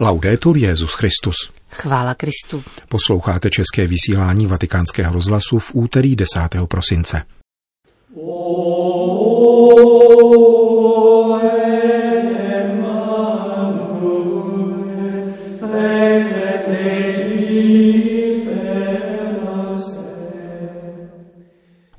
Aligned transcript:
Laudetur 0.00 0.56
Jezus 0.56 0.94
Christus. 0.94 1.36
Chvála 1.70 2.14
Kristu. 2.14 2.64
Posloucháte 2.88 3.50
české 3.50 3.86
vysílání 3.86 4.46
Vatikánského 4.46 5.14
rozhlasu 5.14 5.58
v 5.58 5.70
úterý 5.74 6.16
10. 6.16 6.40
prosince. 6.68 7.22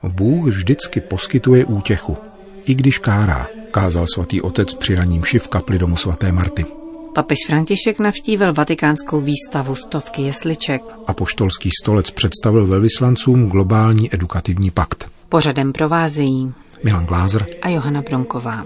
Bůh 0.04 0.46
vždycky 0.48 1.02
poskytuje 1.02 1.66
útěchu, 1.66 2.18
i 2.66 2.76
když 2.76 2.98
kárá, 2.98 3.48
kázal 3.72 4.06
svatý 4.14 4.42
otec 4.42 4.74
při 4.74 4.96
raním 4.96 5.22
v 5.22 5.48
kapli 5.48 5.80
domu 5.80 5.98
svaté 5.98 6.32
Marty. 6.32 6.85
Papež 7.16 7.38
František 7.48 8.00
navštívil 8.00 8.54
vatikánskou 8.54 9.22
výstavu 9.22 9.76
stovky 9.76 10.22
jesliček. 10.22 10.84
A 11.08 11.14
poštolský 11.14 11.70
stolec 11.82 12.12
představil 12.12 12.68
velvyslancům 12.68 13.50
globální 13.50 14.14
edukativní 14.16 14.72
pakt. 14.72 15.08
Pořadem 15.30 15.74
provázejí 15.74 16.54
Milan 16.84 17.06
Glázer 17.06 17.46
a 17.62 17.70
Johana 17.70 18.02
Bronková. 18.02 18.66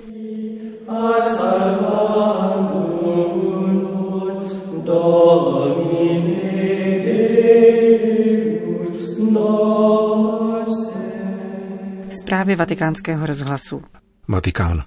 Zprávy 12.22 12.56
vatikánského 12.56 13.26
rozhlasu. 13.26 13.82
Vatikán. 14.28 14.84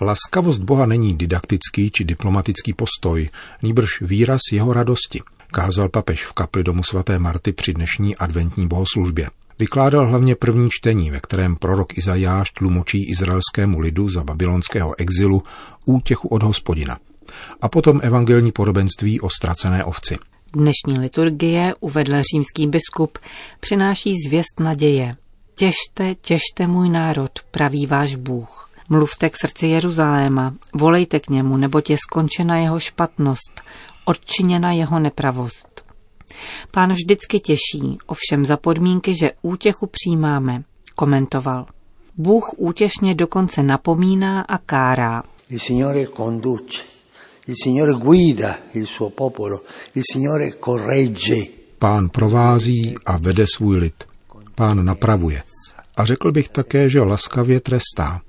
Laskavost 0.00 0.60
Boha 0.60 0.86
není 0.86 1.16
didaktický 1.16 1.90
či 1.90 2.04
diplomatický 2.04 2.72
postoj, 2.72 3.30
nýbrž 3.62 4.00
výraz 4.00 4.40
jeho 4.52 4.72
radosti, 4.72 5.20
kázal 5.52 5.88
papež 5.88 6.24
v 6.24 6.32
kapli 6.32 6.64
domu 6.64 6.82
svaté 6.82 7.18
Marty 7.18 7.52
při 7.52 7.74
dnešní 7.74 8.16
adventní 8.16 8.68
bohoslužbě. 8.68 9.30
Vykládal 9.58 10.06
hlavně 10.08 10.34
první 10.34 10.68
čtení, 10.70 11.10
ve 11.10 11.20
kterém 11.20 11.56
prorok 11.56 11.98
Izajáš 11.98 12.50
tlumočí 12.50 13.10
izraelskému 13.10 13.78
lidu 13.78 14.08
za 14.08 14.24
babylonského 14.24 15.00
exilu 15.00 15.42
útěchu 15.86 16.28
od 16.28 16.42
hospodina. 16.42 16.98
A 17.60 17.68
potom 17.68 18.00
evangelní 18.02 18.52
podobenství 18.52 19.20
o 19.20 19.30
ztracené 19.30 19.84
ovci. 19.84 20.18
Dnešní 20.52 20.98
liturgie, 20.98 21.74
uvedl 21.80 22.22
římský 22.32 22.66
biskup, 22.66 23.18
přináší 23.60 24.12
zvěst 24.28 24.60
naděje. 24.60 25.14
Těžte, 25.54 26.14
těžte 26.14 26.66
můj 26.66 26.88
národ, 26.88 27.30
praví 27.50 27.86
váš 27.86 28.14
Bůh. 28.16 28.75
Mluvte 28.88 29.30
k 29.30 29.36
srdci 29.36 29.66
Jeruzaléma, 29.66 30.54
volejte 30.74 31.20
k 31.20 31.28
němu, 31.28 31.56
neboť 31.56 31.90
je 31.90 31.96
skončena 31.96 32.58
jeho 32.58 32.80
špatnost, 32.80 33.62
odčiněna 34.04 34.72
jeho 34.72 34.98
nepravost. 34.98 35.84
Pán 36.70 36.92
vždycky 36.92 37.40
těší, 37.40 37.98
ovšem 38.06 38.44
za 38.44 38.56
podmínky, 38.56 39.14
že 39.14 39.30
útěchu 39.42 39.86
přijímáme, 39.86 40.62
komentoval. 40.94 41.66
Bůh 42.16 42.50
útěšně 42.56 43.14
dokonce 43.14 43.62
napomíná 43.62 44.40
a 44.40 44.58
kárá. 44.58 45.22
Il 45.50 45.58
Signore 45.58 46.06
conduce, 46.06 46.82
il 47.46 47.54
Signore 47.62 47.92
guida 47.92 48.58
il 48.74 48.86
suo 48.86 49.10
popolo, 49.10 49.60
il 49.94 50.02
Signore 50.12 50.50
corregge. 50.50 51.46
Pán 51.78 52.08
provází 52.08 52.94
a 53.06 53.16
vede 53.16 53.44
svůj 53.56 53.76
lid. 53.76 54.04
Pán 54.54 54.84
napravuje. 54.84 55.42
A 55.96 56.04
řekl 56.04 56.30
bych 56.30 56.48
také, 56.48 56.88
že 56.88 57.00
laskavě 57.00 57.60
trestá. 57.60 58.20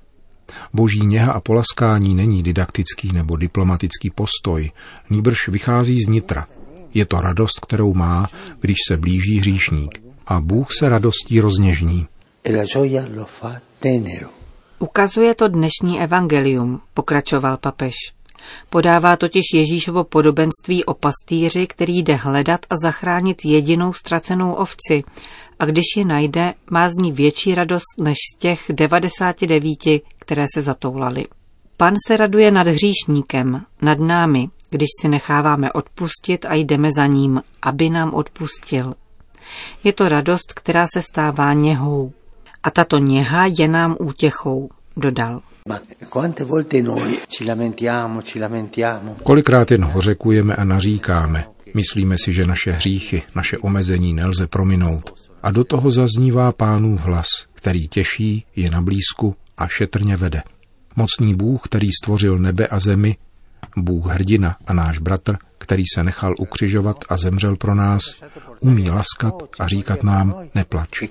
Boží 0.74 1.06
něha 1.06 1.32
a 1.32 1.40
polaskání 1.40 2.16
není 2.16 2.44
didaktický 2.44 3.12
nebo 3.12 3.38
diplomatický 3.38 4.10
postoj, 4.10 4.72
nýbrž 5.10 5.48
vychází 5.48 6.02
z 6.02 6.08
nitra. 6.08 6.48
Je 6.94 7.06
to 7.06 7.22
radost, 7.22 7.60
kterou 7.60 7.94
má, 7.94 8.28
když 8.62 8.76
se 8.88 8.98
blíží 8.98 9.40
hříšník. 9.40 10.02
A 10.28 10.40
Bůh 10.42 10.68
se 10.72 10.90
radostí 10.90 11.40
rozněžní. 11.40 12.08
Ukazuje 14.80 15.36
to 15.36 15.48
dnešní 15.48 16.02
evangelium, 16.02 16.82
pokračoval 16.94 17.58
papež. 17.58 17.94
Podává 18.70 19.18
totiž 19.18 19.44
Ježíšovo 19.54 20.04
podobenství 20.04 20.86
o 20.86 20.94
pastýři, 20.94 21.68
který 21.68 22.04
jde 22.04 22.16
hledat 22.16 22.66
a 22.70 22.76
zachránit 22.82 23.46
jedinou 23.46 23.94
ztracenou 23.94 24.54
ovci. 24.54 25.04
A 25.60 25.66
když 25.66 25.86
je 25.98 26.06
najde, 26.06 26.54
má 26.70 26.90
z 26.90 26.96
ní 26.96 27.12
větší 27.12 27.56
radost 27.56 28.02
než 28.02 28.18
z 28.34 28.38
těch 28.38 28.64
99, 28.70 29.78
které 30.20 30.46
se 30.54 30.62
zatoulaly. 30.62 31.26
Pan 31.78 31.94
se 32.08 32.18
raduje 32.18 32.52
nad 32.52 32.68
hříšníkem, 32.68 33.62
nad 33.82 34.00
námi, 34.00 34.50
když 34.70 34.88
si 35.02 35.10
necháváme 35.10 35.72
odpustit 35.72 36.46
a 36.46 36.54
jdeme 36.54 36.90
za 36.98 37.06
ním, 37.06 37.42
aby 37.62 37.90
nám 37.90 38.14
odpustil. 38.14 38.94
Je 39.84 39.94
to 39.94 40.10
radost, 40.10 40.54
která 40.54 40.86
se 40.94 41.02
stává 41.02 41.54
něhou. 41.54 42.12
A 42.64 42.72
tato 42.72 42.98
něha 42.98 43.46
je 43.60 43.68
nám 43.68 43.96
útěchou, 44.00 44.70
dodal. 44.98 45.42
Kolikrát 49.24 49.72
jen 49.72 49.84
hořekujeme 49.84 50.56
a 50.56 50.64
naříkáme. 50.64 51.46
Myslíme 51.74 52.16
si, 52.24 52.34
že 52.34 52.46
naše 52.46 52.72
hříchy, 52.72 53.24
naše 53.36 53.58
omezení 53.58 54.14
nelze 54.14 54.48
prominout. 54.48 55.14
A 55.44 55.52
do 55.52 55.64
toho 55.64 55.92
zaznívá 55.92 56.52
pánův 56.52 57.02
hlas, 57.02 57.28
který 57.54 57.88
těší, 57.88 58.46
je 58.56 58.72
na 58.72 58.82
blízku 58.82 59.36
a 59.58 59.68
šetrně 59.68 60.16
vede. 60.16 60.42
Mocný 60.96 61.36
Bůh, 61.36 61.62
který 61.64 61.90
stvořil 61.92 62.38
nebe 62.38 62.68
a 62.68 62.80
zemi, 62.80 63.18
Bůh 63.78 64.06
hrdina 64.06 64.58
a 64.68 64.74
náš 64.74 65.00
bratr, 65.00 65.38
který 65.58 65.84
se 65.96 66.04
nechal 66.04 66.34
ukřižovat 66.38 66.98
a 67.10 67.18
zemřel 67.18 67.56
pro 67.56 67.76
nás, 67.76 68.02
umí 68.60 68.90
laskat 68.90 69.34
a 69.60 69.68
říkat 69.68 70.04
nám 70.04 70.36
neplač. 70.56 71.04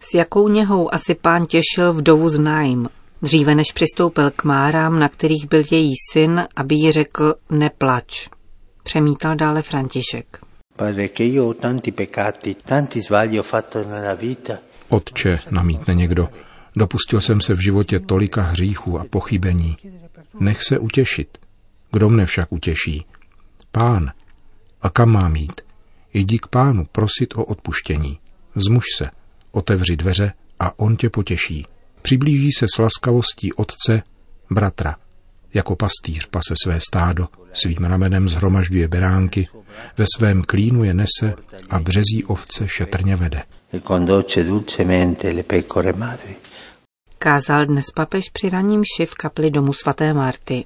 S 0.00 0.14
jakou 0.14 0.48
něhou 0.48 0.94
asi 0.94 1.14
pán 1.14 1.46
těšil 1.46 1.92
vdovu 1.92 2.28
z 2.28 2.38
Naim, 2.38 2.88
dříve 3.22 3.54
než 3.54 3.72
přistoupil 3.72 4.30
k 4.30 4.44
márám, 4.44 4.98
na 4.98 5.08
kterých 5.08 5.48
byl 5.48 5.62
její 5.70 5.92
syn, 6.12 6.46
aby 6.56 6.74
jí 6.74 6.92
řekl 6.92 7.34
neplač. 7.50 8.28
Přemítal 8.82 9.36
dále 9.36 9.62
František. 9.62 10.38
Otče, 14.88 15.38
namítne 15.50 15.94
někdo, 15.94 16.28
dopustil 16.76 17.20
jsem 17.20 17.40
se 17.40 17.54
v 17.54 17.62
životě 17.62 18.00
tolika 18.00 18.42
hříchů 18.42 18.98
a 18.98 19.04
pochybení. 19.10 19.76
Nech 20.40 20.62
se 20.62 20.78
utěšit. 20.78 21.38
Kdo 21.92 22.08
mne 22.08 22.26
však 22.26 22.52
utěší? 22.52 23.06
Pán. 23.72 24.12
A 24.82 24.90
kam 24.90 25.10
mám 25.10 25.36
jít? 25.36 25.60
Jdi 26.14 26.38
k 26.38 26.46
pánu 26.46 26.84
prosit 26.92 27.34
o 27.34 27.44
odpuštění. 27.44 28.18
Zmuž 28.54 28.84
se, 28.98 29.10
otevři 29.50 29.96
dveře 29.96 30.32
a 30.60 30.78
on 30.78 30.96
tě 30.96 31.10
potěší. 31.10 31.66
Přiblíží 32.02 32.48
se 32.58 32.66
s 32.74 32.78
laskavostí 32.78 33.52
otce, 33.52 34.02
bratra. 34.50 34.96
Jako 35.54 35.76
pastýř 35.76 36.26
pase 36.26 36.54
své 36.62 36.80
stádo, 36.80 37.28
svým 37.52 37.84
ramenem 37.84 38.28
zhromažďuje 38.28 38.88
beránky, 38.88 39.48
ve 39.98 40.04
svém 40.16 40.42
klínu 40.42 40.84
je 40.84 40.94
nese 40.94 41.34
a 41.70 41.78
březí 41.78 42.24
ovce 42.24 42.68
šetrně 42.68 43.16
vede. 43.16 43.42
Kázal 47.18 47.66
dnes 47.66 47.84
papež 47.94 48.24
při 48.32 48.50
raním 48.50 48.82
ši 48.96 49.06
v 49.06 49.14
kapli 49.14 49.50
domu 49.50 49.72
svaté 49.72 50.14
Marty. 50.14 50.64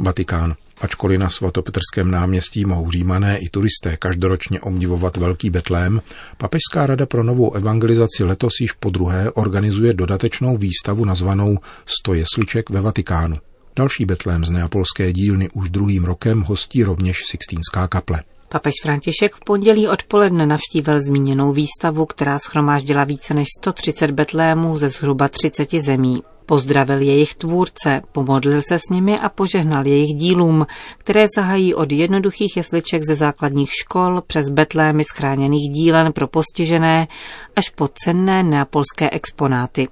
Vatikán. 0.00 0.54
Ačkoliv 0.80 1.20
na 1.20 1.28
svatopetrském 1.28 2.10
náměstí 2.10 2.64
mohou 2.64 2.90
římané 2.90 3.38
i 3.38 3.48
turisté 3.48 3.96
každoročně 3.96 4.60
obdivovat 4.60 5.16
Velký 5.16 5.50
Betlém, 5.50 6.02
Papežská 6.36 6.86
rada 6.86 7.06
pro 7.06 7.22
novou 7.22 7.54
evangelizaci 7.54 8.24
letos 8.24 8.52
již 8.60 8.72
po 8.72 8.90
druhé 8.90 9.30
organizuje 9.30 9.94
dodatečnou 9.94 10.56
výstavu 10.56 11.04
nazvanou 11.04 11.58
Sto 11.86 12.14
jesliček 12.14 12.70
ve 12.70 12.80
Vatikánu. 12.80 13.38
Další 13.76 14.04
Betlém 14.04 14.44
z 14.44 14.50
neapolské 14.50 15.12
dílny 15.12 15.48
už 15.50 15.70
druhým 15.70 16.04
rokem 16.04 16.40
hostí 16.40 16.84
rovněž 16.84 17.16
Sixtínská 17.26 17.88
kaple. 17.88 18.22
Papež 18.52 18.74
František 18.82 19.34
v 19.34 19.40
pondělí 19.40 19.88
odpoledne 19.88 20.46
navštívil 20.46 21.00
zmíněnou 21.00 21.52
výstavu, 21.52 22.06
která 22.06 22.38
schromáždila 22.38 23.04
více 23.04 23.34
než 23.34 23.48
130 23.58 24.10
betlémů 24.10 24.78
ze 24.78 24.88
zhruba 24.88 25.28
30 25.28 25.74
zemí. 25.74 26.22
Pozdravil 26.46 27.00
jejich 27.00 27.34
tvůrce, 27.34 28.00
pomodlil 28.12 28.62
se 28.62 28.78
s 28.78 28.88
nimi 28.90 29.18
a 29.18 29.28
požehnal 29.28 29.86
jejich 29.86 30.14
dílům, 30.14 30.66
které 30.98 31.26
sahají 31.34 31.74
od 31.74 31.92
jednoduchých 31.92 32.56
jesliček 32.56 33.02
ze 33.02 33.14
základních 33.14 33.70
škol 33.72 34.22
přes 34.26 34.48
betlémy 34.48 35.04
schráněných 35.04 35.72
dílen 35.72 36.12
pro 36.12 36.28
postižené 36.28 37.08
až 37.56 37.70
po 37.70 37.88
cenné 37.88 38.42
neapolské 38.42 39.10
exponáty. 39.10 39.88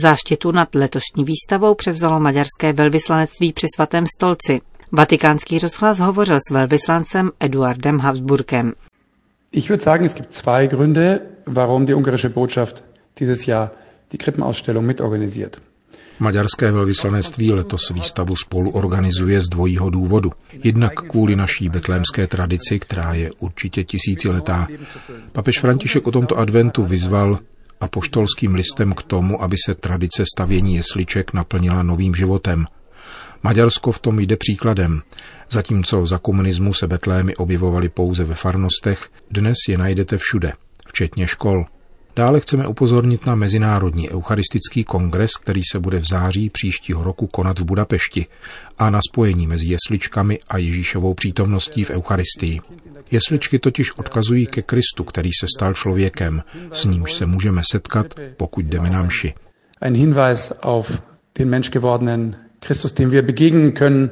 Záštitu 0.00 0.52
nad 0.52 0.74
letošní 0.74 1.24
výstavou 1.24 1.74
převzalo 1.74 2.20
maďarské 2.20 2.72
velvyslanectví 2.72 3.52
při 3.52 3.66
svatém 3.74 4.04
stolci. 4.16 4.60
Vatikánský 4.92 5.58
rozhlas 5.58 5.98
hovořil 5.98 6.38
s 6.48 6.50
velvyslancem 6.52 7.30
Eduardem 7.40 7.98
Habsburkem. 8.00 8.72
Ich 9.52 9.70
würde 9.70 9.82
sagen, 9.82 10.06
es 10.06 10.14
gibt 10.14 10.32
zwei 10.32 10.66
Gründe, 10.66 11.20
warum 11.46 11.86
die 11.86 11.94
ungarische 11.94 12.28
Botschaft 12.30 12.84
dieses 13.20 13.46
Jahr 13.46 13.70
die 14.12 14.18
Krippenausstellung 14.18 14.86
mitorganisiert. 14.86 15.60
Maďarské 16.18 16.72
velvyslanectví 16.72 17.52
letos 17.52 17.90
výstavu 17.90 18.36
spolu 18.36 18.70
organizuje 18.70 19.40
z 19.40 19.48
dvojího 19.48 19.90
důvodu. 19.90 20.32
Jednak 20.52 20.92
kvůli 20.94 21.36
naší 21.36 21.68
betlémské 21.68 22.26
tradici, 22.26 22.78
která 22.78 23.14
je 23.14 23.30
určitě 23.38 23.84
tisíciletá. 23.84 24.68
Papež 25.32 25.60
František 25.60 26.06
o 26.06 26.12
tomto 26.12 26.38
adventu 26.38 26.82
vyzval 26.84 27.38
apoštolským 27.80 28.54
listem 28.54 28.92
k 28.92 29.02
tomu, 29.02 29.42
aby 29.42 29.56
se 29.66 29.74
tradice 29.74 30.22
stavění 30.34 30.74
jesliček 30.74 31.32
naplnila 31.32 31.82
novým 31.82 32.14
životem. 32.14 32.66
Maďarsko 33.42 33.92
v 33.92 33.98
tom 33.98 34.20
jde 34.20 34.36
příkladem. 34.36 35.02
Zatímco 35.50 36.06
za 36.06 36.18
komunismu 36.18 36.74
se 36.74 36.86
betlémy 36.86 37.36
objevovaly 37.36 37.88
pouze 37.88 38.24
ve 38.24 38.34
farnostech, 38.34 39.08
dnes 39.30 39.56
je 39.68 39.78
najdete 39.78 40.18
všude, 40.18 40.52
včetně 40.86 41.26
škol. 41.26 41.64
Dále 42.16 42.40
chceme 42.40 42.66
upozornit 42.66 43.26
na 43.26 43.34
Mezinárodní 43.34 44.10
eucharistický 44.10 44.84
kongres, 44.84 45.30
který 45.36 45.60
se 45.72 45.78
bude 45.78 46.00
v 46.00 46.08
září 46.08 46.50
příštího 46.50 47.04
roku 47.04 47.26
konat 47.26 47.58
v 47.58 47.64
Budapešti 47.64 48.26
a 48.78 48.90
na 48.90 48.98
spojení 49.10 49.46
mezi 49.46 49.66
jesličkami 49.66 50.38
a 50.48 50.58
Ježíšovou 50.58 51.14
přítomností 51.14 51.84
v 51.84 51.90
Eucharistii. 51.90 52.60
Jesličky 53.10 53.58
totiž 53.58 53.92
odkazují 53.92 54.46
ke 54.46 54.62
Kristu, 54.62 55.04
který 55.04 55.30
se 55.40 55.46
stal 55.56 55.74
člověkem, 55.74 56.42
s 56.72 56.84
nímž 56.84 57.12
se 57.12 57.26
můžeme 57.26 57.62
setkat, 57.70 58.06
pokud 58.36 58.64
jdeme 58.64 58.90
na 58.90 59.02
mši. 59.02 59.34
Ein 59.80 59.94
Hinweis 59.94 60.52
auf 60.62 61.02
den 61.38 61.48
Mensch 61.48 61.70
gewordenen 61.70 62.36
Christus, 62.66 62.92
dem 62.92 63.10
wir 63.10 63.22
begegnen 63.22 63.74
können, 63.74 64.10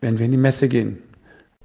wenn 0.00 0.18
wir 0.18 0.24
in 0.24 0.32
die 0.32 0.42
Messe 0.48 0.68
gehen. 0.68 0.96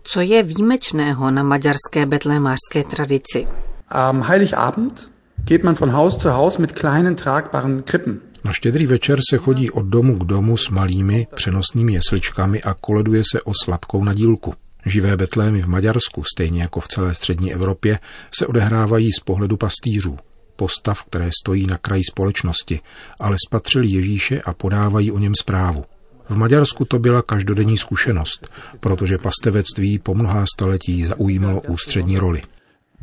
Co 0.04 0.22
je 0.22 0.44
výjimečného 0.44 1.32
na 1.32 1.44
maďarské 1.44 2.06
betlémářské 2.06 2.84
tradici? 2.84 3.48
Am 3.88 4.22
Heiligabend 4.22 5.12
geht 5.46 5.64
man 5.64 5.76
von 5.76 5.92
Haus 5.92 6.18
zu 6.18 6.30
Haus 6.30 6.58
mit 6.58 6.72
kleinen 6.72 7.16
tragbaren 7.16 7.84
Krippen. 7.84 8.20
Na 8.44 8.52
štědrý 8.52 8.86
večer 8.86 9.20
se 9.30 9.38
chodí 9.38 9.72
od 9.72 9.86
domu 9.86 10.16
k 10.16 10.24
domu 10.26 10.58
s 10.58 10.70
malými 10.70 11.28
přenosnými 11.36 11.94
jesličkami 11.94 12.62
a 12.62 12.74
koleduje 12.74 13.24
se 13.32 13.42
o 13.42 13.52
sladkou 13.64 14.04
nadílku. 14.04 14.54
Živé 14.86 15.18
betlémy 15.18 15.62
v 15.62 15.68
Maďarsku, 15.68 16.24
stejně 16.24 16.62
jako 16.62 16.80
v 16.80 16.88
celé 16.88 17.14
střední 17.14 17.54
Evropě, 17.54 18.00
se 18.36 18.48
odehrávají 18.48 19.10
z 19.12 19.20
pohledu 19.20 19.58
pastýřů, 19.58 20.18
postav, 20.56 21.04
které 21.04 21.30
stojí 21.42 21.68
na 21.68 21.78
kraji 21.78 22.04
společnosti, 22.12 22.80
ale 23.20 23.36
spatřili 23.48 23.88
Ježíše 23.88 24.42
a 24.42 24.54
podávají 24.54 25.12
o 25.12 25.20
něm 25.20 25.36
zprávu. 25.36 25.84
V 26.29 26.38
Maďarsku 26.38 26.85
to 26.85 27.00
byla 27.00 27.21
každodenní 27.21 27.77
zkušenost, 27.77 28.47
protože 28.79 29.18
pastevectví 29.18 30.00
po 30.00 30.15
mnohá 30.15 30.45
staletí 30.56 31.06
zaujímalo 31.06 31.62
ústřední 31.62 32.18
roli. 32.18 32.41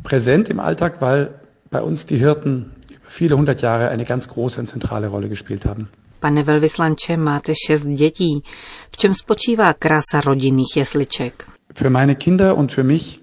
Präsent 0.03 0.49
im 0.49 0.59
Alltag, 0.59 1.01
weil 1.01 1.27
bei 1.71 1.81
uns 1.81 2.05
die 2.05 2.19
Hirten 2.19 2.71
über 2.89 2.99
viele 3.09 3.35
hundert 3.35 3.61
Jahre 3.61 3.89
eine 3.89 4.05
ganz 4.05 4.27
große 4.27 4.61
und 4.61 4.69
zentrale 4.69 5.07
Rolle 5.07 5.29
gespielt 5.29 5.65
haben. 5.65 5.87
Pane 6.19 6.43
velvyslanče, 6.43 7.17
máte 7.17 7.53
šest 7.67 7.87
dětí. 7.87 8.43
V 8.91 8.97
čem 8.97 9.13
spočívá 9.13 9.73
krása 9.73 10.21
rodinných 10.21 10.77
jesliček? 10.77 11.47
Für 11.73 11.89
meine 11.89 12.15
Kinder 12.15 12.57
und 12.57 12.71
für 12.71 12.83
mich 12.83 13.19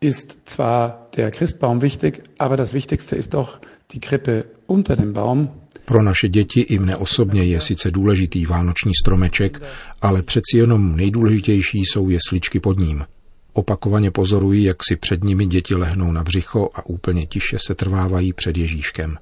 ist 0.00 0.38
zwar 0.44 1.08
der 1.16 1.30
Christbaum 1.30 1.82
wichtig, 1.82 2.22
aber 2.38 2.56
das 2.56 2.72
Wichtigste 2.72 3.16
ist 3.16 3.34
doch 3.34 3.58
die 3.92 4.00
Krippe 4.00 4.44
unter 4.66 4.96
dem 4.96 5.12
Baum. 5.12 5.50
Pro 5.86 6.02
naše 6.02 6.28
děti 6.28 6.60
i 6.60 6.78
mne 6.78 6.96
osobně 6.96 7.44
je 7.44 7.60
sice 7.60 7.90
důležitý 7.90 8.46
vánoční 8.46 8.92
stromeček, 9.02 9.62
ale 10.02 10.22
přeci 10.22 10.56
jenom 10.56 10.96
nejdůležitější 10.96 11.78
jsou 11.78 12.08
jesličky 12.08 12.60
pod 12.60 12.78
ním. 12.78 13.04
Opakovaně 13.52 14.10
pozorují, 14.10 14.64
jak 14.64 14.76
si 14.88 14.96
před 14.96 15.24
nimi 15.24 15.46
děti 15.46 15.74
lehnou 15.74 16.12
na 16.12 16.24
břicho 16.24 16.70
a 16.74 16.86
úplně 16.86 17.26
tiše 17.26 17.56
se 17.66 17.74
trvávají 17.74 18.32
před 18.32 18.56
Ježíškem. 18.56 19.18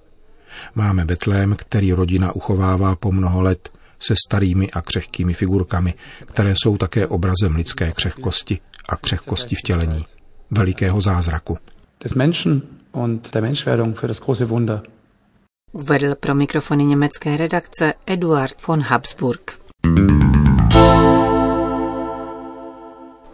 Máme 0.74 1.04
Betlém, 1.04 1.56
který 1.58 1.92
rodina 1.92 2.32
uchovává 2.32 2.96
po 2.96 3.12
mnoho 3.12 3.42
let 3.42 3.68
se 3.98 4.14
starými 4.26 4.70
a 4.70 4.82
křehkými 4.82 5.34
figurkami, 5.34 5.94
které 6.26 6.54
jsou 6.62 6.76
také 6.76 7.06
obrazem 7.06 7.56
lidské 7.56 7.92
křehkosti 7.92 8.58
a 8.88 8.96
křehkosti 8.96 9.56
vtělení, 9.56 10.04
velikého 10.50 11.00
zázraku. 11.00 11.58
Des 12.04 12.14
Menschen 12.14 12.62
und 12.92 13.30
der 13.34 13.42
Menschwerdung 13.42 13.98
für 13.98 14.08
das 14.08 14.20
große 14.20 14.48
Wunder. 14.48 14.82
Uvedl 15.74 16.14
pro 16.14 16.34
mikrofony 16.34 16.84
německé 16.84 17.36
redakce 17.36 17.94
Eduard 18.06 18.66
von 18.66 18.80
Habsburg. 18.80 19.58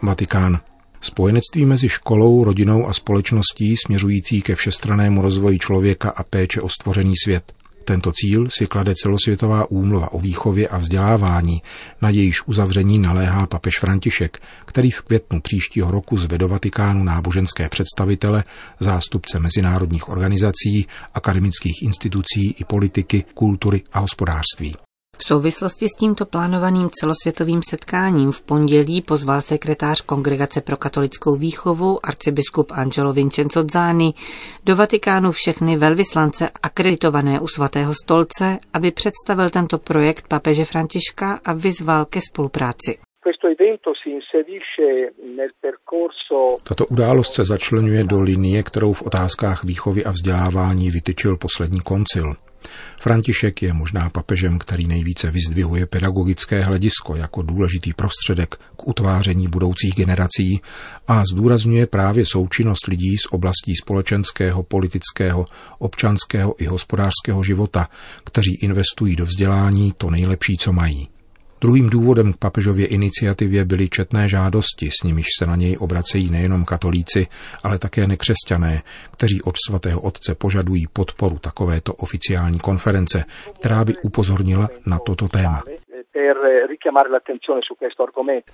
Vatikán. 0.01 0.59
Spojenectví 1.01 1.65
mezi 1.65 1.89
školou, 1.89 2.43
rodinou 2.43 2.87
a 2.87 2.93
společností 2.93 3.77
směřující 3.77 4.41
ke 4.41 4.55
všestranému 4.55 5.21
rozvoji 5.21 5.59
člověka 5.59 6.09
a 6.09 6.23
péče 6.23 6.61
o 6.61 6.69
stvořený 6.69 7.13
svět. 7.23 7.53
Tento 7.91 8.11
cíl 8.11 8.49
si 8.49 8.67
klade 8.67 8.95
celosvětová 8.95 9.71
úmluva 9.71 10.11
o 10.11 10.19
výchově 10.19 10.67
a 10.67 10.77
vzdělávání, 10.77 11.61
na 12.01 12.09
jejíž 12.09 12.47
uzavření 12.47 12.99
naléhá 12.99 13.47
papež 13.47 13.79
František, 13.79 14.41
který 14.65 14.91
v 14.91 15.01
květnu 15.01 15.41
příštího 15.41 15.91
roku 15.91 16.17
zvede 16.17 16.37
do 16.37 16.47
Vatikánu 16.47 17.03
náboženské 17.03 17.69
představitele, 17.69 18.43
zástupce 18.79 19.39
mezinárodních 19.39 20.09
organizací, 20.09 20.87
akademických 21.13 21.83
institucí 21.83 22.55
i 22.59 22.63
politiky, 22.63 23.25
kultury 23.33 23.81
a 23.93 23.99
hospodářství. 23.99 24.75
V 25.21 25.27
souvislosti 25.27 25.85
s 25.89 25.95
tímto 25.99 26.25
plánovaným 26.25 26.89
celosvětovým 26.89 27.61
setkáním 27.69 28.31
v 28.31 28.41
pondělí 28.41 29.01
pozval 29.01 29.41
sekretář 29.41 30.01
Kongregace 30.01 30.61
pro 30.61 30.77
katolickou 30.77 31.35
výchovu 31.35 32.05
arcibiskup 32.05 32.71
Angelo 32.71 33.13
Vincenzo 33.13 33.63
Zani 33.71 34.13
do 34.65 34.75
Vatikánu 34.75 35.31
všechny 35.31 35.77
velvyslance 35.77 36.49
akreditované 36.63 37.39
u 37.39 37.47
svatého 37.47 37.93
stolce, 38.03 38.57
aby 38.73 38.91
představil 38.91 39.49
tento 39.49 39.77
projekt 39.77 40.27
papeže 40.27 40.65
Františka 40.65 41.39
a 41.45 41.53
vyzval 41.53 42.05
ke 42.05 42.19
spolupráci. 42.21 42.97
Tato 46.63 46.85
událost 46.85 47.33
se 47.33 47.45
začlenuje 47.45 48.03
do 48.03 48.21
linie, 48.21 48.63
kterou 48.63 48.93
v 48.93 49.01
otázkách 49.01 49.63
výchovy 49.63 50.05
a 50.05 50.11
vzdělávání 50.11 50.91
vytyčil 50.91 51.37
poslední 51.37 51.79
koncil. 51.79 52.35
František 52.99 53.61
je 53.61 53.73
možná 53.73 54.09
papežem, 54.09 54.59
který 54.59 54.87
nejvíce 54.87 55.31
vyzdvihuje 55.31 55.85
pedagogické 55.85 56.63
hledisko 56.63 57.15
jako 57.15 57.41
důležitý 57.41 57.93
prostředek 57.93 58.55
k 58.55 58.87
utváření 58.87 59.47
budoucích 59.47 59.95
generací 59.95 60.61
a 61.07 61.23
zdůrazňuje 61.33 61.87
právě 61.87 62.25
součinnost 62.25 62.87
lidí 62.87 63.17
z 63.17 63.25
oblastí 63.31 63.75
společenského, 63.81 64.63
politického, 64.63 65.45
občanského 65.79 66.63
i 66.63 66.65
hospodářského 66.65 67.43
života, 67.43 67.89
kteří 68.23 68.55
investují 68.61 69.15
do 69.15 69.25
vzdělání 69.25 69.93
to 69.97 70.09
nejlepší, 70.09 70.57
co 70.57 70.73
mají. 70.73 71.20
Druhým 71.61 71.89
důvodem 71.89 72.33
k 72.33 72.37
papežově 72.37 72.87
iniciativě 72.87 73.65
byly 73.65 73.89
četné 73.89 74.29
žádosti, 74.29 74.89
s 75.01 75.03
nimiž 75.03 75.25
se 75.39 75.45
na 75.45 75.55
něj 75.55 75.77
obracejí 75.79 76.29
nejenom 76.29 76.65
katolíci, 76.65 77.27
ale 77.63 77.79
také 77.79 78.07
nekřesťané, 78.07 78.81
kteří 79.11 79.41
od 79.41 79.55
svatého 79.67 80.01
otce 80.01 80.35
požadují 80.35 80.87
podporu 80.93 81.39
takovéto 81.39 81.93
oficiální 81.93 82.59
konference, 82.59 83.25
která 83.59 83.85
by 83.85 83.93
upozornila 84.03 84.69
na 84.85 84.99
toto 84.99 85.27
téma. 85.27 85.63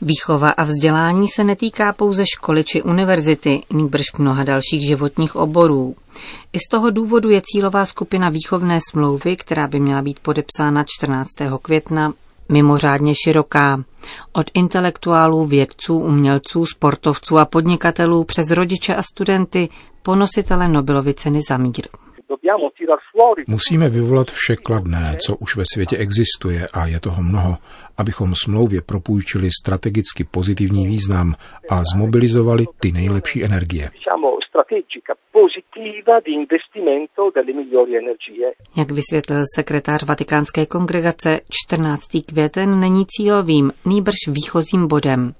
Výchova 0.01 0.49
a 0.49 0.63
vzdělání 0.63 1.27
se 1.35 1.43
netýká 1.43 1.93
pouze 1.93 2.23
školy 2.35 2.63
či 2.63 2.81
univerzity, 2.81 3.61
nýbrž 3.73 4.03
mnoha 4.19 4.43
dalších 4.43 4.87
životních 4.87 5.35
oborů. 5.35 5.95
I 6.53 6.59
z 6.59 6.69
toho 6.71 6.89
důvodu 6.89 7.29
je 7.29 7.41
cílová 7.45 7.85
skupina 7.85 8.29
výchovné 8.29 8.79
smlouvy, 8.91 9.35
která 9.35 9.67
by 9.67 9.79
měla 9.79 10.01
být 10.01 10.19
podepsána 10.19 10.83
14. 10.87 11.29
května, 11.61 12.13
mimořádně 12.49 13.13
široká. 13.23 13.83
Od 14.33 14.51
intelektuálů, 14.53 15.45
vědců, 15.45 15.99
umělců, 15.99 16.65
sportovců 16.65 17.37
a 17.37 17.45
podnikatelů 17.45 18.23
přes 18.23 18.51
rodiče 18.51 18.95
a 18.95 19.03
studenty 19.03 19.69
po 20.01 20.15
nositele 20.15 20.67
Nobelovy 20.67 21.13
ceny 21.13 21.39
za 21.49 21.57
mír. 21.57 21.87
Musíme 23.47 23.89
vyvolat 23.89 24.31
vše 24.31 24.55
kladné, 24.55 25.17
co 25.25 25.35
už 25.35 25.55
ve 25.55 25.63
světě 25.73 25.97
existuje 25.97 26.67
a 26.73 26.85
je 26.85 26.99
toho 26.99 27.23
mnoho, 27.23 27.57
abychom 27.97 28.35
smlouvě 28.35 28.81
propůjčili 28.81 29.49
strategicky 29.61 30.23
pozitivní 30.31 30.87
význam 30.87 31.33
a 31.69 31.83
zmobilizovali 31.83 32.65
ty 32.79 32.91
nejlepší 32.91 33.43
energie. 33.43 33.89
Jak 38.77 38.91
vysvětlil 38.91 39.41
sekretář 39.55 40.03
Vatikánské 40.03 40.65
kongregace, 40.65 41.39
14. 41.49 42.01
květen 42.25 42.79
není 42.79 43.05
cílovým, 43.05 43.71
nýbrž 43.85 44.15
výchozím 44.27 44.87
bodem. 44.87 45.33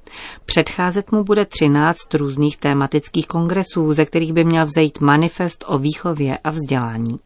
Předcházet 0.45 1.11
mu 1.11 1.23
bude 1.23 1.45
13 1.45 2.13
různých 2.13 2.57
tématických 2.57 3.27
kongresů, 3.27 3.93
ze 3.93 4.05
kterých 4.05 4.33
by 4.33 4.43
měl 4.43 4.65
vzejít 4.65 5.01
manifest 5.01 5.65
o 5.67 5.77
výchově 5.77 6.37
a 6.43 6.49
vzdělání. 6.49 7.19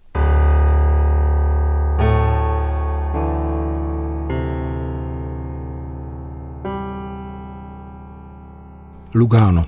Lugano. 9.14 9.66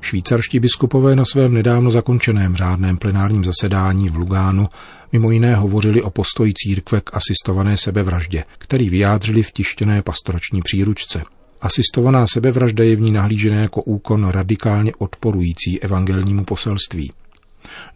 Švýcarští 0.00 0.60
biskupové 0.60 1.16
na 1.16 1.24
svém 1.24 1.54
nedávno 1.54 1.90
zakončeném 1.90 2.56
řádném 2.56 2.96
plenárním 2.96 3.44
zasedání 3.44 4.08
v 4.08 4.16
Lugánu 4.16 4.68
mimo 5.12 5.30
jiné 5.30 5.56
hovořili 5.56 6.02
o 6.02 6.10
postoji 6.10 6.52
církve 6.56 7.00
k 7.00 7.16
asistované 7.16 7.76
sebevraždě, 7.76 8.44
který 8.58 8.88
vyjádřili 8.90 9.42
v 9.42 9.52
tištěné 9.52 10.02
pastorační 10.02 10.62
příručce. 10.62 11.22
Asistovaná 11.60 12.26
sebevražda 12.26 12.84
je 12.84 12.96
v 12.96 13.00
ní 13.00 13.12
nahlížena 13.12 13.60
jako 13.60 13.82
úkon 13.82 14.28
radikálně 14.28 14.92
odporující 14.98 15.80
evangelnímu 15.80 16.44
poselství. 16.44 17.12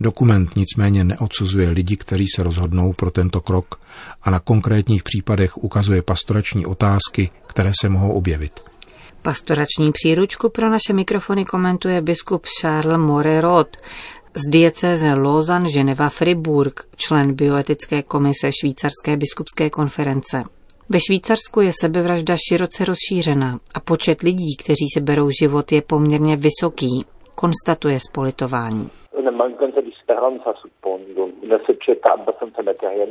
Dokument 0.00 0.56
nicméně 0.56 1.04
neodsuzuje 1.04 1.70
lidi, 1.70 1.96
kteří 1.96 2.26
se 2.36 2.42
rozhodnou 2.42 2.92
pro 2.92 3.10
tento 3.10 3.40
krok 3.40 3.80
a 4.22 4.30
na 4.30 4.40
konkrétních 4.40 5.02
případech 5.02 5.56
ukazuje 5.56 6.02
pastorační 6.02 6.66
otázky, 6.66 7.30
které 7.46 7.72
se 7.80 7.88
mohou 7.88 8.12
objevit. 8.12 8.73
Pastorační 9.24 9.92
příručku 9.92 10.48
pro 10.48 10.70
naše 10.70 10.92
mikrofony 10.92 11.44
komentuje 11.44 12.00
biskup 12.00 12.46
Charles 12.60 12.98
Morerot 12.98 13.76
z 14.34 14.50
diecéze 14.50 15.14
Lausanne, 15.14 15.68
Ženeva, 15.68 16.08
Fribourg, 16.08 16.88
člen 16.96 17.34
bioetické 17.34 18.02
komise 18.02 18.50
Švýcarské 18.60 19.16
biskupské 19.16 19.70
konference. 19.70 20.44
Ve 20.88 21.00
Švýcarsku 21.00 21.60
je 21.60 21.70
sebevražda 21.80 22.36
široce 22.48 22.84
rozšířena 22.84 23.58
a 23.74 23.80
počet 23.80 24.22
lidí, 24.22 24.56
kteří 24.56 24.86
se 24.94 25.00
berou 25.00 25.30
život, 25.40 25.72
je 25.72 25.82
poměrně 25.82 26.36
vysoký, 26.36 27.04
konstatuje 27.34 28.00
s 28.00 28.10
politování. 28.12 28.90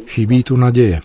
Chybí 0.08 0.44
tu 0.44 0.58
naděje. 0.58 1.00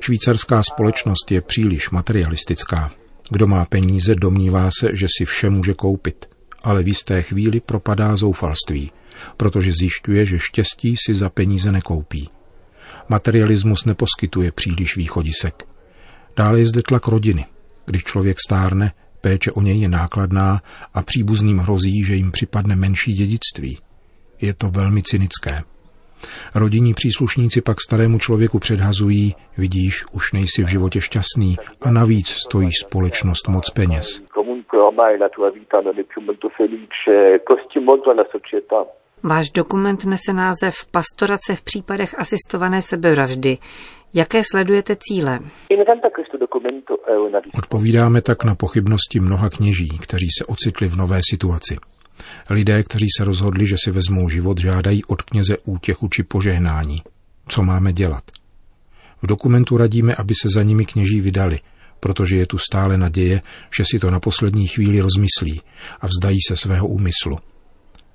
Švýcarská 0.00 0.62
společnost 0.62 1.30
je 1.30 1.40
příliš 1.40 1.90
materialistická. 1.90 2.90
Kdo 3.30 3.46
má 3.46 3.64
peníze, 3.64 4.14
domnívá 4.14 4.68
se, 4.80 4.88
že 4.92 5.06
si 5.18 5.24
vše 5.24 5.50
může 5.50 5.74
koupit, 5.74 6.28
ale 6.62 6.82
v 6.82 6.88
jisté 6.88 7.22
chvíli 7.22 7.60
propadá 7.60 8.16
zoufalství, 8.16 8.90
protože 9.36 9.72
zjišťuje, 9.72 10.26
že 10.26 10.38
štěstí 10.38 10.94
si 11.06 11.14
za 11.14 11.30
peníze 11.30 11.72
nekoupí. 11.72 12.28
Materialismus 13.08 13.84
neposkytuje 13.84 14.52
příliš 14.52 14.96
východisek. 14.96 15.66
Dále 16.36 16.58
je 16.58 16.66
zde 16.66 16.82
tlak 16.82 17.06
rodiny. 17.06 17.46
Když 17.86 18.04
člověk 18.04 18.36
stárne, 18.46 18.92
péče 19.20 19.52
o 19.52 19.62
něj 19.62 19.80
je 19.80 19.88
nákladná 19.88 20.62
a 20.94 21.02
příbuzným 21.02 21.58
hrozí, 21.58 22.04
že 22.04 22.14
jim 22.14 22.30
připadne 22.30 22.76
menší 22.76 23.12
dědictví. 23.12 23.78
Je 24.40 24.54
to 24.54 24.70
velmi 24.70 25.02
cynické. 25.02 25.62
Rodinní 26.54 26.94
příslušníci 26.94 27.60
pak 27.60 27.76
starému 27.80 28.18
člověku 28.18 28.58
předhazují, 28.58 29.34
vidíš, 29.58 30.04
už 30.12 30.32
nejsi 30.32 30.64
v 30.64 30.68
životě 30.68 31.00
šťastný 31.00 31.56
a 31.82 31.90
navíc 31.90 32.28
stojí 32.28 32.70
společnost 32.72 33.48
moc 33.48 33.70
peněz. 33.70 34.22
Váš 39.22 39.50
dokument 39.50 40.04
nese 40.04 40.32
název 40.32 40.74
Pastorace 40.90 41.54
v 41.54 41.62
případech 41.62 42.18
asistované 42.18 42.82
sebevraždy. 42.82 43.58
Jaké 44.14 44.42
sledujete 44.52 44.96
cíle? 44.98 45.38
Odpovídáme 47.58 48.22
tak 48.22 48.44
na 48.44 48.54
pochybnosti 48.54 49.20
mnoha 49.20 49.50
kněží, 49.50 49.88
kteří 50.02 50.28
se 50.38 50.44
ocitli 50.46 50.88
v 50.88 50.96
nové 50.96 51.20
situaci. 51.30 51.76
Lidé, 52.50 52.82
kteří 52.82 53.06
se 53.18 53.24
rozhodli, 53.24 53.66
že 53.66 53.76
si 53.84 53.90
vezmou 53.90 54.28
život, 54.28 54.58
žádají 54.58 55.04
od 55.04 55.22
kněze 55.22 55.58
útěchu 55.64 56.08
či 56.08 56.22
požehnání. 56.22 57.02
Co 57.48 57.62
máme 57.62 57.92
dělat? 57.92 58.22
V 59.22 59.26
dokumentu 59.26 59.76
radíme, 59.76 60.14
aby 60.14 60.34
se 60.42 60.48
za 60.54 60.62
nimi 60.62 60.86
kněží 60.86 61.20
vydali, 61.20 61.60
protože 62.00 62.36
je 62.36 62.46
tu 62.46 62.58
stále 62.58 62.96
naděje, 62.96 63.42
že 63.76 63.84
si 63.84 63.98
to 63.98 64.10
na 64.10 64.20
poslední 64.20 64.66
chvíli 64.66 65.00
rozmyslí 65.00 65.60
a 66.00 66.06
vzdají 66.06 66.38
se 66.48 66.56
svého 66.56 66.88
úmyslu. 66.88 67.38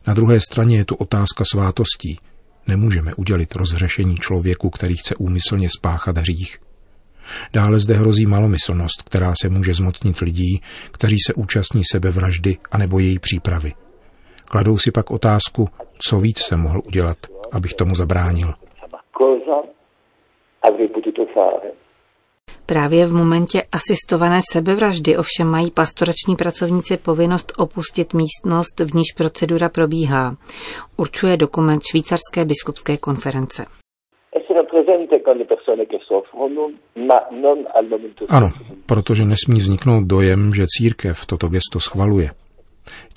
Na 0.07 0.13
druhé 0.13 0.39
straně 0.39 0.77
je 0.77 0.85
tu 0.85 0.95
otázka 0.95 1.43
svátostí. 1.51 2.19
Nemůžeme 2.67 3.13
udělit 3.13 3.55
rozhřešení 3.55 4.15
člověku, 4.15 4.69
který 4.69 4.95
chce 4.97 5.15
úmyslně 5.15 5.69
spáchat 5.77 6.17
hřích. 6.17 6.59
Dále 7.53 7.79
zde 7.79 7.95
hrozí 7.95 8.25
malomyslnost, 8.25 9.01
která 9.05 9.33
se 9.41 9.49
může 9.49 9.73
zmotnit 9.73 10.19
lidí, 10.19 10.61
kteří 10.91 11.17
se 11.27 11.33
účastní 11.33 11.81
sebevraždy 11.91 12.57
anebo 12.71 12.99
její 12.99 13.19
přípravy. 13.19 13.73
Kladou 14.49 14.77
si 14.77 14.91
pak 14.91 15.11
otázku, 15.11 15.67
co 16.07 16.19
víc 16.19 16.39
se 16.39 16.57
mohl 16.57 16.81
udělat, 16.85 17.17
abych 17.51 17.73
tomu 17.73 17.95
zabránil. 17.95 18.53
Právě 22.65 23.05
v 23.05 23.13
momentě 23.13 23.63
asistované 23.71 24.39
sebevraždy 24.53 25.17
ovšem 25.17 25.47
mají 25.47 25.71
pastorační 25.71 26.35
pracovníci 26.35 26.97
povinnost 26.97 27.53
opustit 27.57 28.13
místnost, 28.13 28.79
v 28.79 28.95
níž 28.95 29.07
procedura 29.17 29.69
probíhá, 29.69 30.35
určuje 30.97 31.37
dokument 31.37 31.81
Švýcarské 31.91 32.45
biskupské 32.45 32.97
konference. 32.97 33.65
Ano, 38.29 38.47
protože 38.85 39.25
nesmí 39.25 39.55
vzniknout 39.55 40.03
dojem, 40.03 40.53
že 40.53 40.65
církev 40.67 41.25
toto 41.25 41.47
gesto 41.47 41.79
schvaluje. 41.79 42.29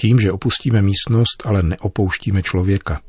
Tím, 0.00 0.20
že 0.20 0.32
opustíme 0.32 0.82
místnost, 0.82 1.42
ale 1.44 1.62
neopouštíme 1.62 2.42
člověka. 2.42 3.00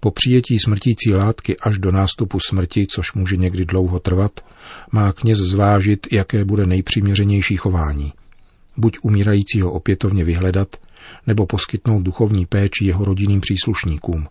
Po 0.00 0.10
přijetí 0.10 0.58
smrtící 0.58 1.14
látky 1.14 1.56
až 1.56 1.78
do 1.78 1.92
nástupu 1.92 2.38
smrti, 2.48 2.86
což 2.86 3.12
může 3.12 3.36
někdy 3.36 3.64
dlouho 3.64 3.98
trvat, 3.98 4.44
má 4.92 5.12
kněz 5.12 5.38
zvážit, 5.38 6.06
jaké 6.12 6.44
bude 6.44 6.66
nejpřiměřenější 6.66 7.56
chování. 7.56 8.12
Buď 8.76 8.98
umírajícího 9.02 9.72
opětovně 9.72 10.24
vyhledat, 10.24 10.76
nebo 11.26 11.46
poskytnout 11.46 12.02
duchovní 12.02 12.46
péči 12.46 12.84
jeho 12.84 13.04
rodinným 13.04 13.40
příslušníkům. 13.40 14.28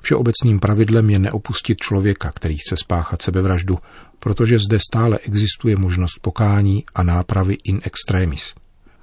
Všeobecným 0.00 0.60
pravidlem 0.60 1.10
je 1.10 1.18
neopustit 1.18 1.78
člověka, 1.78 2.32
který 2.32 2.56
chce 2.56 2.76
spáchat 2.76 3.22
sebevraždu, 3.22 3.78
protože 4.18 4.58
zde 4.58 4.78
stále 4.90 5.18
existuje 5.18 5.76
možnost 5.76 6.18
pokání 6.20 6.84
a 6.94 7.02
nápravy 7.02 7.58
in 7.64 7.80
extremis. 7.84 8.54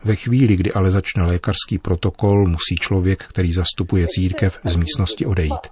Ve 0.08 0.16
chvíli, 0.16 0.56
kdy 0.56 0.72
ale 0.72 0.90
začne 0.90 1.24
lékařský 1.24 1.78
protokol, 1.78 2.46
musí 2.46 2.76
člověk, 2.80 3.24
který 3.24 3.54
zastupuje 3.54 4.08
církev, 4.08 4.60
z 4.64 4.76
místnosti 4.76 5.26
odejít. 5.26 5.64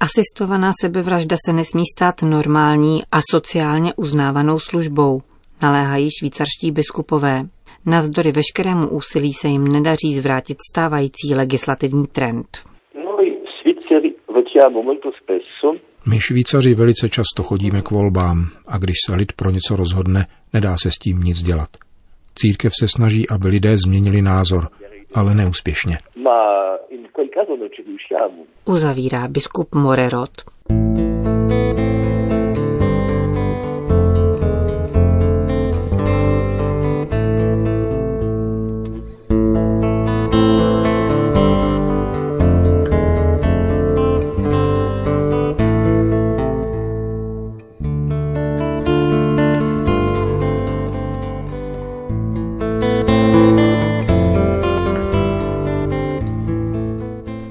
Asistovaná 0.00 0.70
sebevražda 0.80 1.36
se 1.46 1.52
nesmí 1.52 1.82
stát 1.96 2.22
normální 2.22 3.02
a 3.12 3.18
sociálně 3.30 3.94
uznávanou 3.96 4.60
službou, 4.60 5.22
naléhají 5.62 6.08
švýcarští 6.18 6.70
biskupové. 6.70 7.42
Navzdory 7.86 8.32
veškerému 8.32 8.88
úsilí 8.88 9.34
se 9.34 9.48
jim 9.48 9.68
nedaří 9.68 10.14
zvrátit 10.14 10.58
stávající 10.72 11.34
legislativní 11.34 12.06
trend. 12.06 12.75
My 16.10 16.20
Švýcaři 16.20 16.74
velice 16.74 17.08
často 17.08 17.42
chodíme 17.42 17.82
k 17.82 17.90
volbám 17.90 18.38
a 18.68 18.78
když 18.78 18.94
se 19.06 19.14
lid 19.14 19.32
pro 19.32 19.50
něco 19.50 19.76
rozhodne, 19.76 20.26
nedá 20.52 20.76
se 20.82 20.90
s 20.90 20.98
tím 20.98 21.20
nic 21.20 21.42
dělat. 21.42 21.68
Církev 22.34 22.72
se 22.80 22.86
snaží, 22.96 23.28
aby 23.30 23.48
lidé 23.48 23.76
změnili 23.86 24.22
názor, 24.22 24.68
ale 25.14 25.34
neúspěšně. 25.34 25.98
Uzavírá 28.64 29.28
biskup 29.28 29.74
Morerot. 29.74 30.30